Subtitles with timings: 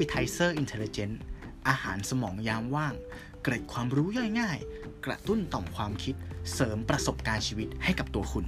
[0.00, 1.14] Appetizer Intelligent
[1.68, 2.94] อาหารสมองยามว่าง
[3.42, 4.58] เกร็ดความรู้ย่อยง่าย
[5.06, 6.14] กระตุ้นต่อมความคิด
[6.54, 8.46] เสริมประสบการณ์ชีวิตให้กับตัวคุณ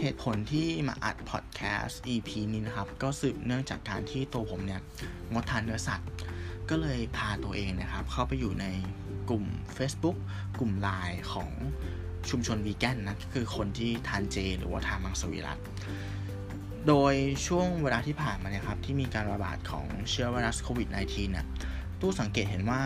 [0.00, 4.80] เหตุผลที่มาอัดพอดแคสต์ EP นี้นะครับ ก็สืบเนื่องจากการที่ตัวผมเนี่ย
[5.32, 6.08] งดทานเนื้อสัตว์
[6.70, 8.66] ก็เลยพาตัวเองนะครับ เข้าไปอยู่ใน
[9.28, 9.44] กลุ่ม
[9.76, 10.16] Facebook
[10.58, 11.50] กลุ่มไลน์ของ
[12.30, 15.58] ชุมชนวีแกนนะก็คือคนที่ทานเจ หรือว่าทานมังสวิรัต
[16.88, 17.14] โดย
[17.46, 21.46] ช่วงเวลาที่ผ่านมาเนี่ยครับที่มีการระบาดของเชื้อไวรัสโควิด -19 เนี่ย
[22.00, 22.82] ตู้สังเกตเห็นว่า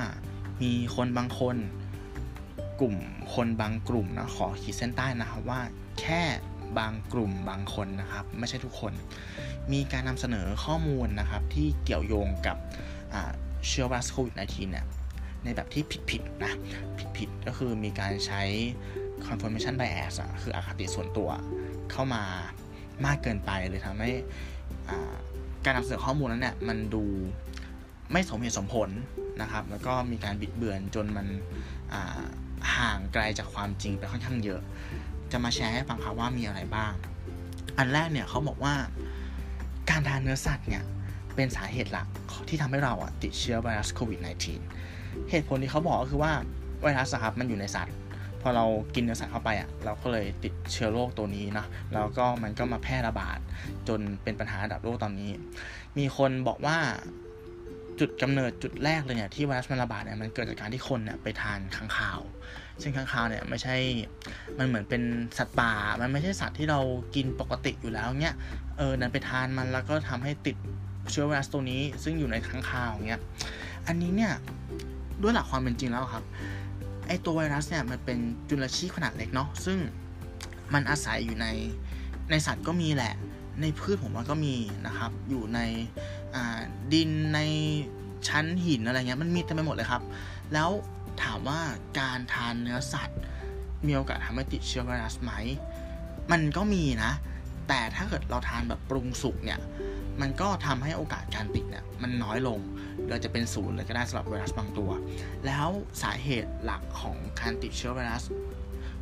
[0.63, 1.57] มีคนบางคน
[2.81, 2.97] กลุ่ม
[3.35, 5.61] คนบางกลุ่มนะขอขีดเส้นใต้นะครับว่า
[6.01, 6.23] แค่
[6.79, 8.93] บางกลุ่มบางคนนะครับ ไม่ใช่ทุกคน
[9.73, 12.57] มีการนำเสนอข้อมูลนะครับที่เกี่ยวโยงกับ
[13.69, 14.87] เชื้อไวรัสโควิด -19 เนี่ย
[15.45, 16.53] ในแบบที่ผิดๆนะ
[17.19, 18.43] ผิดๆก็คือมีการใช้
[19.27, 21.31] confirmation bias คืออคติส่วนตัว
[21.91, 22.23] เข้ามา
[23.07, 24.11] มากเกินไปเลยทำให้
[25.65, 27.05] การนำเสนอข้อมูลนั้นเนี่ยมันดู
[28.13, 28.91] ไม่สมเหตุสมผล
[29.41, 31.27] นะครับ แล้วก็มีการบิดเบือนจนมัน
[32.77, 34.61] ห่างไกลจากความจริงไปค่อนข้างเยอะ
[35.33, 36.93] จะมาแชร์ให้ฟังครับว่ามีอะไรบ้าง
[37.79, 38.75] อันแรกเนี่ยเขาบอกว่า
[39.91, 40.85] การทานเนื้อสัตว์เนี่ย
[41.35, 42.07] เป็นสาเหตุหลัก
[42.49, 44.19] ที่ทำให้เราติดเชื้อไวรัสโควิด
[44.75, 46.33] -19 เหตุผลที่เขาบอกก็คือว่า
[46.83, 47.95] ไวรัสครับมันอยู่ในสัตว์
[48.43, 53.39] พอเรากินเนื้อสัตว์เข้าไปอะเราก็เลยติดเชื้อโรคตัวนี้นะแล้วก็มันก็มาแพร่ระบาด
[53.89, 55.31] จนเป็นปัญหาระดับโลกตอนนี้
[55.99, 56.77] มีคนบอกว่า
[58.01, 62.21] จุดกำเนิดจุดแรกเลยเนี่ยที่ไวรัสมันระบาดเนี่ยมันเกิดจากการที่คนเนี่ยไปทานค้างคาว
[62.83, 63.77] ซึ่งค้างคาวเนี่ยไม่ใช่
[64.59, 65.03] มันเหมือนเป็น
[65.39, 66.81] สัตว์ป่า มันไม่ใช่สัตว์ที่เรา
[67.15, 68.35] กินปกติอยู่แล้วเนี่ย
[68.79, 70.57] เออนั้นไปทานมันแล้วก็ทำให้ติด
[71.11, 73.23] เชื้อไวรัสตัวนี้ ซึ่งอยู่ในค้างคาวเนี่ย
[73.87, 74.33] อันนี้เนี่ย
[75.23, 76.25] ด้วยหลักความเป็นจริงแล้วครับ
[77.11, 79.79] ไอตัวไวรัสเนี่ยมันเป็นจุลชีพขนาดเล็กเนาะซึ่ง
[80.75, 81.47] มันอาศัยอยู่ใน
[82.31, 83.15] ในสัตว์ก็มีแหละ
[83.61, 84.55] ในพืชผมว่าก็มี
[84.87, 85.61] นะครับ อยู่ใน
[86.93, 87.41] ดินใน
[88.29, 90.03] ชั้นหินอะไรเงี้ยมันมีเต็มไปหมดเลยครับ
[90.53, 90.71] แล้ว
[91.23, 91.61] ถามว่า
[91.99, 93.19] การทานเนื้อสัตว์
[93.87, 95.33] มีโอกาสทำให้ติดเชื้อไวรัสไหม
[96.33, 97.13] มันก็มีนะ
[97.69, 99.61] แต่ถ้าเกิดเราทานแบบปรุงสุกเนี่ย
[100.21, 102.59] มันก็ทำให้โอกาสการติดเนี่ยมันน้อยลง
[103.11, 104.91] เราจะเป็นศูนย์เลยก็ได้สำหรับไวรัสบางตัว
[105.47, 105.69] แล้ว
[106.03, 108.23] สาเหตุหลักของการติดเชื้อไวรัส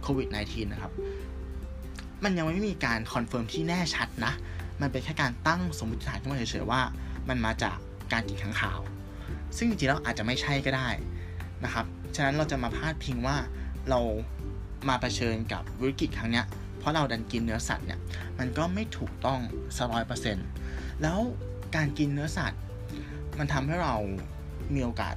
[0.03, 0.93] โควิด -19 นะครับ
[2.25, 4.33] มันยังไม่มีการ confirm ที่แน่ชัดนะ
[4.81, 6.81] มันเป็นแค่การตั้งสมมติฐานขึ้นมาเฉยๆว่า
[7.29, 7.77] มันมาจาก
[8.13, 8.81] การกินค้างคาว
[9.57, 10.89] ซึ่งจริงๆแล้วอาจจะไม่ใช่ก็ได้
[11.65, 11.87] นะครับ
[12.17, 13.37] ฉะนั้นเราจะมาพาดพิงว่า
[13.91, 14.01] เรา
[14.89, 16.43] มาเผชิญกับวิกฤตครั้งนี้
[16.79, 17.99] เพราะเราดันกินเนื้อสัตว์เนี่ย
[18.39, 19.41] มันก็ไม่ถูกต้อง
[19.77, 20.47] สร้อยเปอร์เซ็นต์
[21.03, 21.19] แล้ว
[21.77, 22.61] การกินเนื้อสัตว์
[23.39, 23.95] มันทำให้เรา
[24.75, 25.15] มีโอกาส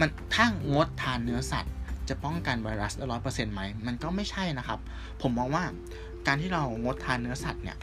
[0.00, 1.74] มันถ้างดทานเนื้อสัตว์
[2.08, 4.78] จะป้องกันไวรัสได้ร้อยเปอร์เซ็นต์ไหมมันก็ไม่ใช่นะครับ
[5.22, 5.64] ผมมองว่า
[6.26, 7.78] การที่เรางดทานเนื้อสัตว์เนี่ย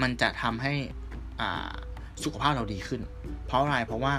[0.00, 0.72] มันจะทำให้
[2.24, 3.00] สุขภาพเราดีขึ้น
[3.46, 4.14] เพราะอะไรเพราะว่า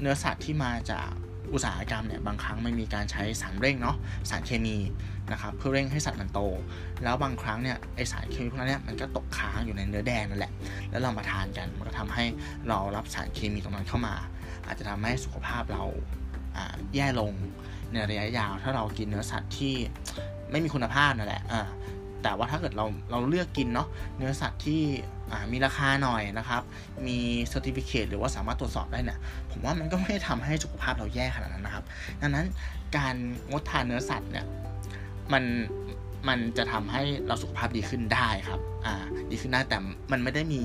[0.00, 1.08] เนื้อสัตว์ที่มาจาก
[1.52, 3.96] อุตสาหกรรมเนี่ยบางครั้งไม่มีการใช้สารเร่งเนาะ
[4.30, 4.76] สารเคมี
[5.32, 6.40] นะครับเพื่อเร่งให้สัตว์มันโต
[7.02, 10.52] แล้วบางครั้งเนี่ยไอสารเคมีพวกนั้นเนี่ยมันก็ตกค้างอยู่ในเนื้อแดงนั่นแหละ
[10.90, 12.24] แล้วเรามาทานกันมันก็ทำให้
[12.68, 14.14] เรารับสารเคมีตรงนั้นเข้ามา
[14.66, 15.84] อาจจะทำให้สุขภาพเรา
[16.94, 17.32] แย่ลง
[17.92, 19.74] ในระยะยาว ถ้าเรากินเนื้อสัตว์ที่
[20.50, 21.42] ไม่มีคุณภาพนั่นแหละ
[22.22, 24.80] แต่ว่าถ้าเกิดเราเราเลือกกินเนาะเนื้อสัตว์ที่
[25.52, 26.62] มีราคาหน่อยนะครับ
[27.06, 27.18] มี
[27.48, 29.18] เซอร์ติฟิเคตหรือว่าสามารถตรวจสอบได้เนี่ย
[29.50, 31.84] ผมว่ามันก็ไม่ทำให้สุขภาพเราแย่ขนาดนั้นนะครับ
[32.20, 32.46] ดังนั้น
[32.96, 33.14] การ
[33.50, 34.46] งดทานเนื้อสัตว์เนี่ย
[35.32, 35.44] มัน
[36.28, 38.94] มันจะทำให้เราสุขภาพดีขึ้นได้ครับ อ่า
[39.30, 39.76] ดีขึ้นได้แต่
[40.12, 40.62] มันไม่ได้มี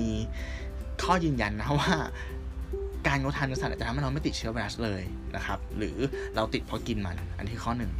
[1.04, 1.94] ข้อยืนยันนะว่า
[3.06, 5.02] การงดทานเนื้อสัตว์จะทำให้เราไม่ติดเชื้อไวรัสเลย
[5.36, 5.96] นะครับ หรือ
[6.34, 7.92] เราติดเพราะกินมัน อันที่ข้อหนึ่ง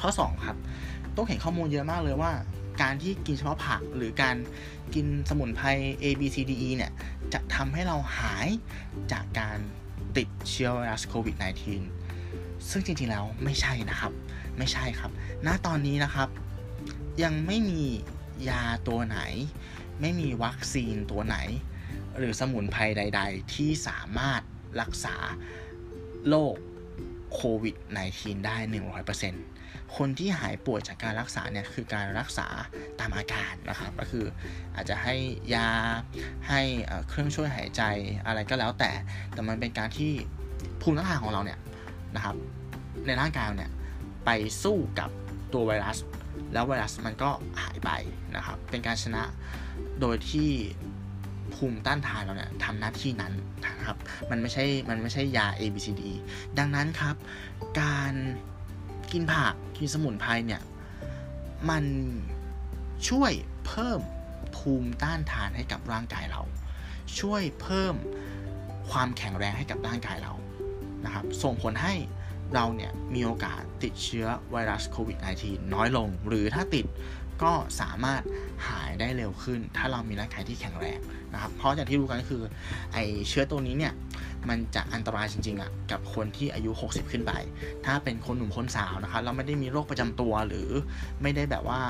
[0.00, 0.56] ข้อ2ครับ
[1.16, 2.30] ต้องเห็นข้อมูลเยอะมากเลยว่า
[2.82, 4.36] การที่กินเฉพาะผักหรือการ
[4.94, 5.66] กินสมุนไพร
[6.02, 6.92] A B C D E เนี่ย
[7.32, 8.48] จะทำให้เราหาย
[9.12, 9.58] จากการ
[10.16, 11.36] ติดเชื้อไวรัสโควิด
[12.02, 14.12] -19 ซึ่งจริงๆแล้วไม่ใช่นะครับ
[14.58, 15.10] ไม่ใช่ครับ
[15.46, 16.28] ณ ตอนนี้นะครับ
[17.22, 17.82] ยังไม่มี
[18.48, 19.20] ยาตัวไหน
[20.00, 21.36] ไม่มีวัคซีนตัวไหน
[22.16, 24.40] หรือสมุนไพรใด ๆ ที่สามารถ
[24.80, 25.16] รักษา
[26.28, 26.54] โรค
[27.34, 27.76] โควิด
[28.10, 28.56] -19 ได้
[29.16, 29.57] 100%
[29.96, 32.46] คนที่หายป่วยจากการรักษาเนี่ยคือการรักษา
[33.00, 34.24] ตามอาการนะครับ ก็คือ
[34.74, 35.14] อาจจะให้
[35.54, 35.68] ยา
[36.48, 36.60] ให้
[37.08, 37.82] เครื่องช่วยหายใจ
[38.26, 38.90] อะไรก็แล้วแต่
[39.32, 40.12] แต่มันเป็นการที่
[40.82, 41.58] ภูมิต้านทานของเราเนี่ย
[42.16, 42.36] นะครับ
[43.06, 43.72] ในร่างกายเนี่ย
[44.24, 44.30] ไป
[44.62, 45.10] สู้กับ
[45.52, 45.98] ตัวไวรัส
[46.52, 47.30] แล้วไวรัสมันก็
[47.62, 47.90] หายไป
[48.36, 49.22] นะครับ เป็นการชนะ
[50.00, 50.50] โดยที่
[51.54, 53.32] ภูมิต้านทานเราเนี่ยทำหน้าที่นั้น
[53.66, 53.96] นะครับ
[54.30, 56.02] มันไม่ใช่ มันไม่ใช่ยา A B C D
[56.58, 57.16] ดังนั้นครับ
[57.80, 58.14] การ
[59.12, 60.62] กินผักกินสมุนไพรเนี่ย
[61.70, 61.84] มัน
[63.08, 63.32] ช่วย
[63.66, 64.00] เพิ่ม
[64.56, 66.42] ภูมิต้านทานให้กับร่างกายเรา
[67.20, 67.94] ช่วยเพิ่ม
[68.90, 70.32] ความแข็งแรงให้กับร่างกายเรา
[71.04, 71.94] นะครับ ส่งผลให้
[72.54, 76.86] เราเนี่ยมีโอกาสติดเชื้อไวรัสโควิด -19 น้อยลง หรือถ้าติด
[77.42, 78.22] ก็สามารถ
[78.68, 80.98] หายได้เร็วขึ้น ถ้าเรามีร่างกายที่แข็งแรง
[81.32, 82.42] นะครับ เพราะอย่างที่รู้กันก็คือ
[82.92, 83.92] ไอเชื้อตัวนี้เนี่ย
[84.48, 87.32] มันจะอันตรายจริงๆอะ่ะกับคนที่อายุ 60 ขึ้นไป
[87.84, 90.68] ถ้าเป็นคนหนุ่มคนสาวนะครับเราไม่ได้มีโรคประจำตัวหรือ
[91.22, 91.80] ไม่ได้แบบว่า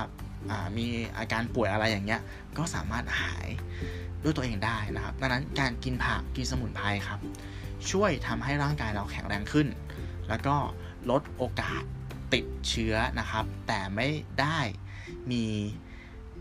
[0.79, 0.87] มี
[1.19, 2.21] อาการป่วยอะไรอย่างเงี้ย
[2.59, 3.47] ก็สามารถหาย
[4.23, 7.19] ด้วยตัวเองได้นะครับ ดังนั้นการกินผักกินสมุนไพรครับ
[7.91, 9.67] ช่วยทำให้ร่างกายเราแข็งแรงขึ้น
[10.29, 10.57] แล้วก็
[11.11, 11.83] ลดโอกาส
[12.35, 14.09] ติดเชื้อนะครับ แต่ไม่
[14.41, 14.59] ได้
[15.31, 15.45] มี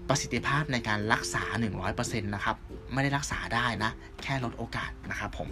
[0.07, 1.43] ประสิทธิภาพในการรักษา
[1.83, 2.55] 100%นะครับ
[2.93, 3.91] ไม่ได้รักษาได้นะ
[4.23, 5.49] แค่ลดโอกาสนะครับผม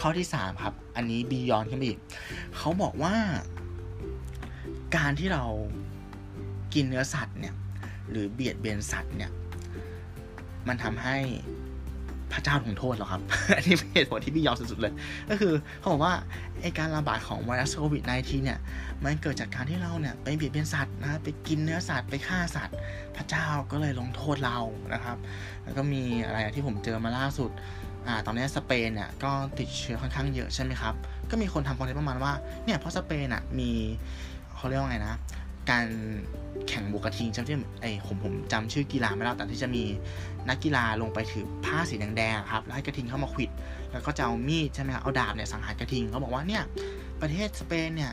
[0.00, 1.98] ข้อที่ 3 ครับ อันนี้บียอนขึ้นไปอีก
[2.56, 3.14] เขาบอกว่า
[4.96, 5.44] การที่เรา
[6.74, 7.54] กินเนื้อสัตว์เนี่ย
[8.10, 9.30] หรือเบียดเบียนสัตว์เนี่ย
[10.68, 11.16] มันทำให้
[12.32, 13.22] พระเจ้าลงโทษหรอครับ
[13.56, 14.94] อันนี้เป็นเหตุผลที่พี่ยอมสุดๆเลย
[15.30, 16.14] ก็คือเขาบอกว่า
[16.62, 18.58] ไอการระบาดของไวรัสโควิด -19 เนี่ย
[19.04, 22.76] มันเกิดจากการที่เราเนี่ยไปเบียดเบียนสัตว์นะ ไปกินเนื้อสัตว์ ไปฆ่าสัตว์
[23.16, 24.58] พระเจ้าก็เลยลงโทษเรา
[24.92, 25.16] นะครับ
[25.64, 27.50] แล้วก็มีอะไรที่ผมเจอมาล่าสุด
[28.06, 30.94] อ่าตอนนี้สเปนเนี่ยก็ติดเชื้อค่อนข้างเยอะใช่ไหมครับ
[31.30, 32.32] ก็มีคนทำคอนเทนต์ประมาณว่า
[32.64, 33.70] เนี่ยเพราะสเปนอะมี
[34.56, 35.14] เขาเรียกว่าไงนะ
[35.70, 35.86] การ
[36.68, 39.82] แข่งบุกกระทิงจำที่ไอ้ผมผมจำชื่อกีฬาไม่ได้แต่ที่จะมี
[40.48, 43.50] นักกีฬาลงไปถือผ้าสีแดงๆครับแล้วให้กระทิงเข้ามาขิด
[43.92, 46.62] แล้วก็จะเอามีดใช่ไหมครับเอาดาบเนี่ยสังหารกระทิงเขาบอกว่าเนี่ย
[47.20, 48.12] ประเทศสเปนเนี่ย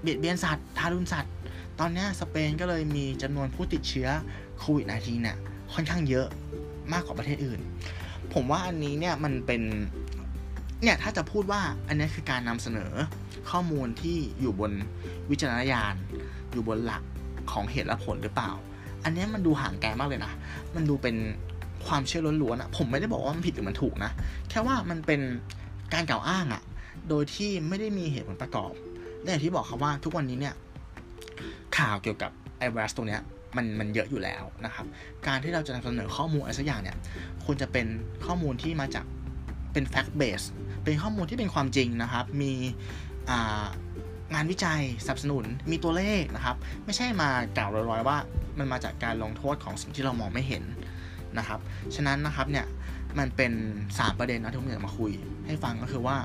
[0.00, 1.34] เบียดเบียนสัตว์ทารุณสัตว์
[1.80, 4.08] ตอนนี้สเปนก็เลยมีจำนวนผู้ติดเชื้อ
[4.58, 5.36] โควิด -19 เนี่ย
[5.74, 6.26] ค่อนข้างเยอะ
[6.92, 7.60] มากกว่าประเทศอื่น
[8.34, 9.62] ผมว่าอันนี้เนี่ยมันเป็น
[10.82, 12.92] เนี่ยถ้าจะพูดว่าอันนี้คือการนำเสนอ
[13.50, 14.72] ข้อมูลที่อยู่บน
[15.30, 15.94] วิจารณญาณ
[16.52, 17.02] อยู่บนหลัก
[17.52, 18.50] ของเหตุและผลหรือเปล่า
[19.04, 20.32] อันนี้มันดูห่างไกลมากเลยนะ
[20.74, 21.16] มันดูเป็น
[21.86, 24.10] ความเชื่อล้วนๆอะผมไม่ได้บอกว่ามันผิดหรือมันถูกนะ
[24.48, 25.20] แค่ว่ามันเป็น
[25.94, 26.62] การกล่าวอ้างอะ
[27.08, 28.72] โดยที่ไม่ได้มีเหตุผลประกอบ
[29.20, 30.54] และอย่างที่บอกครับว่าทุกวันนี้เนี่ย
[31.76, 33.22] ข่าวเกี่ยวกับไอไวรัสตัวเนี้ย
[33.56, 34.86] มันมันเยอะอยู่แล้วนะครับ
[35.26, 36.96] การที่เราจะนำเสนอข้อมูลอะไรสักอย่างเนี่ย
[37.44, 37.86] ควรจะเป็น
[38.26, 39.04] ข้อมูลที่มาจาก
[39.72, 40.46] เป็น fact base
[40.84, 42.52] เป็นข้อมูลที่เป็นความจริงนะครับ มี
[44.34, 48.16] งานวิจัยสนับสนุนมีตัวเลขนะครับ ไม่ใช่มากล่าวลอยๆว่า
[48.58, 50.64] มันมาจากการลงโทษของสิ่งที่เรามองไม่เห็น
[51.38, 51.60] นะครับ
[51.94, 52.66] ฉะนั้นนะครับเนี่ย
[53.18, 53.52] มันเป็น
[53.86, 55.12] 3 ประเด็นนะที่ผมอยากมาคุย
[55.46, 56.16] ให้ฟังก็คือว่า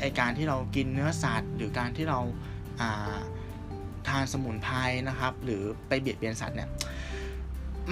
[0.00, 4.76] ไอการที่เรากินเนื้อสัตว์ หรือการที่เราาานสมุนไพร
[5.08, 6.68] นะครับ หรือไปเบียดเบียนสัตว์เนี่ย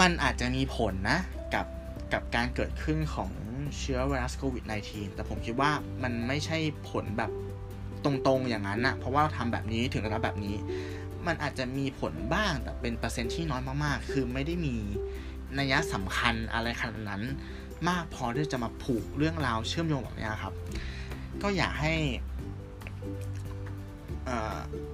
[0.01, 1.19] มันอาจจะมีผลนะ
[1.55, 1.67] กับ
[2.13, 3.31] กับการเกิดขึ้นของ
[3.79, 5.71] เชื้อไวรัสโควิด -19 แต่ผมคิดว่า
[6.03, 6.59] มันไม่ใช่
[6.91, 7.31] ผลแบบ
[8.05, 10.57] ตรงๆอย่างนั้นนะเพราะว่าเราทำแบบนี้ถึงระดับแบบนี้
[11.27, 14.75] มันอาจจะมีผลบ้างแต่เป็นเปอร์เซ็นต์ที่น้อยมากๆ คือไม่ได้มี
[15.59, 17.23] นัยสำคัญอะไรขนาดนั้น
[17.89, 20.55] มากพอที่จะมาผูกเรื่องราวเชื่อมโยงแบบนี้ครับ
[21.43, 21.95] ก็อยากให้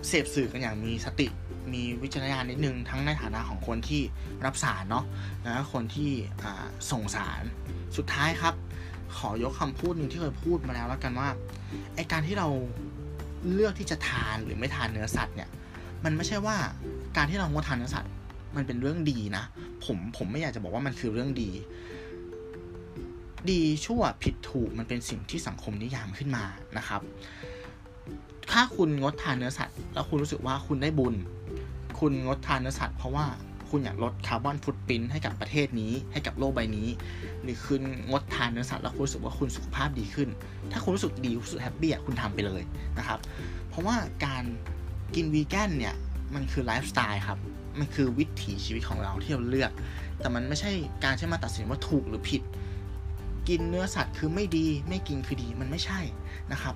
[0.09, 1.29] เสพสื่อกันอย่างมีสติ
[1.73, 4.03] มีวิจารณญาณนิดนึง ทั้งในฐานะของคนที่
[4.45, 5.05] รับสารเนาะ
[5.43, 6.11] แล้วคนที่
[6.91, 7.43] ส่งสาร
[7.97, 8.55] สุดท้ายครับ
[9.17, 11.29] ขอยกคำพูดหนึ่งที่เคยพูดมาแล้วแล้วกันว่า
[11.95, 12.49] ไอการที่เรา
[13.53, 15.49] เลือกที่จะทานหรือไม่ทานเนื้อสัตว์เนี่ย
[16.05, 16.57] มันไม่ใช่ว่า
[17.17, 18.13] การที่เรางดทานเนื้อสัตว์
[18.57, 19.45] มันเป็นเรื่องดีนะ
[19.85, 21.51] ผมผมไม่อยากจะบอกว่ามันคือเรื่องดี
[23.51, 26.45] ดีชั่วผิดถูกมันเป็นสิ่งที่สังคมนิยามขึ้นมา
[26.79, 27.01] นะครับ
[28.51, 31.15] ถ้าคุณงดทานเนื้อสัตว์ แล้วคุณรู้สึกว่าคุณได้บุญ
[31.99, 33.27] คุณงดทานเนื้อสัตว์เพราะว่า
[33.71, 36.89] คุณอยากลด carbon footprint ให้กับประเทศนี้ให้กับโลกใบนี้
[37.43, 40.29] หรือคุณงดทานเนื้อสัตว์แล้วคุณรู้สึกว่าคุณสุขภาพดีขึ้น
[40.73, 42.63] ถ้าคุณรู้สึกดีรู้สึก happy คุณทำไปเลย
[42.99, 43.19] นะครับ
[43.69, 44.45] เพราะว่าการ
[45.15, 45.95] กินวีแกนเนี่ย
[46.35, 47.39] มันคือไลฟ์สไตล์ครับ
[47.79, 49.71] มันคือวิถีชีวิตของเราที่เราเลือก
[50.19, 50.73] แต่มันไม่ใช่
[51.05, 52.43] การใช้มาตัดสินว่าถูกหรือผิด
[53.49, 56.01] กินเนื้อสัตว์คือไม่ดี ไม่กินคือดี มันไม่ใช่
[56.53, 56.75] นะครับ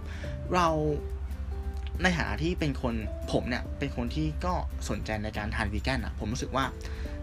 [0.55, 0.69] เรา
[2.03, 2.95] ในฐานะที่เป็นคน
[3.33, 4.55] ผมเนี่ยเป็นคนที่ก็
[4.89, 6.65] สนใจในการทานวีแกนอะผมรู้สึกว่า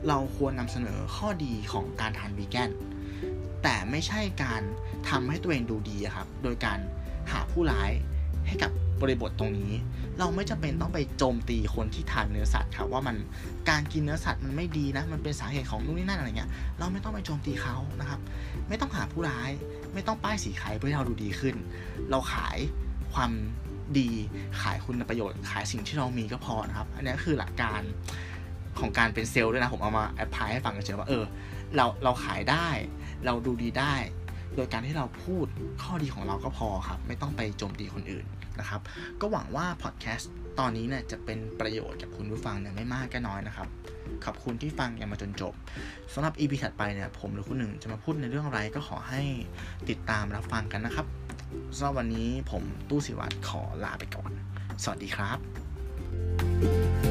[0.07, 2.69] เราควรนำเสนอข้อดีของการทานวีแกน
[3.63, 4.61] แต่ไม่ใช่การ
[5.09, 6.79] ทำให้ตัวเองดูดีครับ โดยการ
[7.31, 7.91] หาผู้ร้าย
[8.47, 9.71] ให้กับบริบทตรงนี้
[10.19, 13.15] เราไม่จำเป็นต้องไปโจมตีคนที่ทานเนื้อสัตว์ครับว่ามัน
[13.69, 16.49] การกินเนื้อสัตว์มันไม่ดีนะ มันเป็นสาเหตุของนู่นนี่นั่นอะไรเงี้ย
[16.79, 18.19] เราไม่ต้องไปโจมตีเขานะครับ
[18.69, 19.51] ไม่ต้องหาผู้ร้าย
[19.93, 21.55] ไม่ต้องป้ายสีขายเพื่อให้เราดูดีขึ้น
[22.09, 22.57] เราขาย
[23.13, 23.31] ความ
[23.99, 24.09] ดี
[24.61, 27.81] ขายคุณประโยชน์ ขายสิ่งที่เรามีก็พอนะครับ อันนี้คือหลักการ
[28.79, 31.23] ของการเป็นเซลล์ด้วยนะ ผมเอามาแอพพลายให้ฟังเฉยว่าเออ
[31.75, 32.67] เราเราขายได้
[33.25, 33.93] เราดูดีได้
[34.55, 35.45] โดยการที่เราพูด
[35.83, 38.25] ข้อดีของเราก็พอครับ ไม่ต้องไปโจมตีคนอื่น
[38.59, 38.81] นะครับ
[39.21, 43.67] ก็หวังว่าพอดแคสต์ตอนนี้เนี่ยจะเป็นประโยชน์กับคุณผู้ฟังเนี่ยไม่มากก็น้อยนะครับ
[44.25, 45.53] ขอบคุณที่ฟังกังมาจนจบ
[46.13, 49.21] สำหรับ EP ถัดไปเนี่ยผมหรือคุณหนึ่งจะมาพูดในเรื่องอะไรก็ขอให้
[49.89, 51.05] ติดตามรับฟังกันนะครับ
[51.75, 54.31] สำหรับวันนี้ผมตู้สิวัตรขอลาไปก่อน
[54.83, 55.39] สวัสดีครับ
[56.61, 57.10] thank you